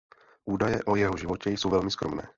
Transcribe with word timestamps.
Údaje 0.45 0.81
o 0.85 0.95
jeho 0.95 1.17
životě 1.17 1.49
jsou 1.49 1.69
velmi 1.69 1.91
skromné. 1.91 2.29